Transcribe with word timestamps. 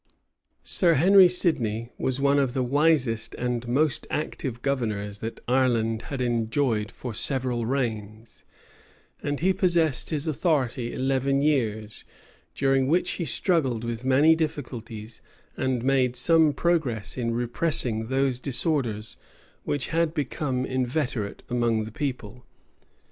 []Sir 0.63 0.95
Henry 0.95 1.29
Sidney 1.29 1.91
was 1.99 2.19
one 2.19 2.39
of 2.39 2.55
the 2.55 2.63
wisest 2.63 3.35
and 3.35 3.67
most 3.67 4.07
active 4.09 4.63
governors 4.63 5.19
that 5.19 5.41
Ireland 5.47 6.01
had 6.09 6.21
enjoyed 6.21 6.89
for 6.89 7.13
several 7.13 7.67
reigns;[] 7.67 8.43
and 9.21 9.41
he 9.41 9.53
possessed 9.53 10.09
his 10.09 10.27
authority 10.27 10.91
eleven 10.91 11.39
years; 11.43 12.03
during 12.55 12.87
which 12.87 13.11
he 13.11 13.25
struggled 13.25 13.83
with 13.83 14.03
many 14.03 14.35
difficulties, 14.35 15.21
and 15.55 15.83
made 15.83 16.15
some 16.15 16.51
progress 16.51 17.15
in 17.15 17.35
repressing 17.35 18.07
those 18.07 18.39
disorders 18.39 19.17
which 19.65 19.89
had 19.89 20.15
become 20.15 20.65
inveterate 20.65 21.43
among 21.47 21.83
the 21.83 21.91
people. 21.91 22.43